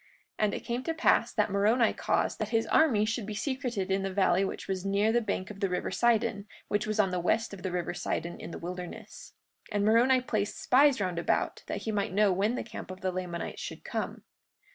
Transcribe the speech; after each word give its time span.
43:27 0.39 0.39
And 0.45 0.53
it 0.55 0.59
came 0.61 0.83
to 0.85 0.93
pass 0.95 1.31
that 1.31 1.51
Moroni 1.51 1.93
caused 1.93 2.39
that 2.39 2.49
his 2.49 2.65
army 2.65 3.05
should 3.05 3.27
be 3.27 3.35
secreted 3.35 3.91
in 3.91 4.01
the 4.01 4.11
valley 4.11 4.43
which 4.43 4.67
was 4.67 4.83
near 4.83 5.11
the 5.11 5.21
bank 5.21 5.51
of 5.51 5.59
the 5.59 5.69
river 5.69 5.91
Sidon, 5.91 6.47
which 6.69 6.87
was 6.87 6.99
on 6.99 7.11
the 7.11 7.19
west 7.19 7.53
of 7.53 7.61
the 7.61 7.71
river 7.71 7.93
Sidon 7.93 8.39
in 8.39 8.49
the 8.49 8.57
wilderness. 8.57 9.33
43:28 9.67 9.67
And 9.75 9.85
Moroni 9.85 10.21
placed 10.21 10.57
spies 10.59 10.99
round 10.99 11.19
about, 11.19 11.61
that 11.67 11.83
he 11.83 11.91
might 11.91 12.13
know 12.13 12.33
when 12.33 12.55
the 12.55 12.63
camp 12.63 12.89
of 12.89 13.01
the 13.01 13.11
Lamanites 13.11 13.61
should 13.61 13.83
come. 13.83 14.23